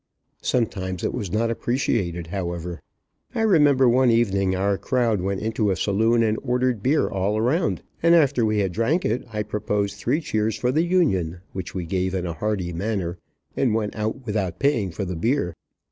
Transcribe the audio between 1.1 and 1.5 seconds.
was